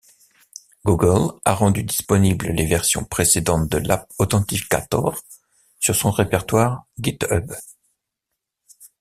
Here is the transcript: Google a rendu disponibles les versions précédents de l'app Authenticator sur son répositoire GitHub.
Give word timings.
Google 0.83 1.37
a 1.45 1.53
rendu 1.53 1.83
disponibles 1.83 2.47
les 2.47 2.65
versions 2.65 3.03
précédents 3.05 3.63
de 3.63 3.77
l'app 3.77 4.11
Authenticator 4.17 5.21
sur 5.79 5.95
son 5.95 6.09
répositoire 6.09 6.87
GitHub. 6.99 7.53